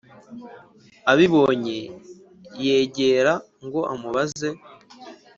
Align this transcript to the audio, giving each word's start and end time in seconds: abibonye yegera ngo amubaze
abibonye 1.11 1.77
yegera 2.63 3.33
ngo 3.65 3.79
amubaze 3.93 4.49